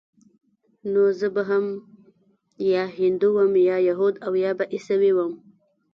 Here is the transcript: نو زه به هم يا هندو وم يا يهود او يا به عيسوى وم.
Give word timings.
نو 0.91 1.01
زه 1.19 1.27
به 1.35 1.41
هم 1.49 1.65
يا 2.71 2.83
هندو 2.97 3.27
وم 3.37 3.53
يا 3.69 3.77
يهود 3.87 4.15
او 4.25 4.33
يا 4.43 4.51
به 4.57 4.65
عيسوى 4.71 5.11
وم. 5.17 5.31